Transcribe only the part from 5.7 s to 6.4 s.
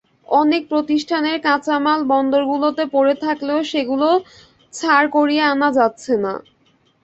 যাচ্ছে না।